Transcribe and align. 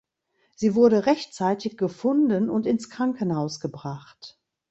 Sie 0.55 0.73
wurde 0.73 1.05
rechtzeitig 1.05 1.77
gefunden 1.77 2.49
und 2.49 2.65
ins 2.65 2.89
Krankenhaus 2.89 3.59
gebracht. 3.59 4.39